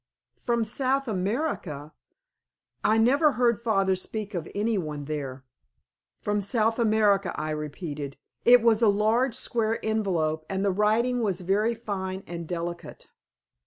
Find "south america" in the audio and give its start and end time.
0.63-1.93, 6.41-7.39